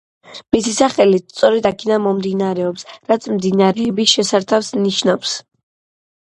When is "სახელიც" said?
0.77-1.33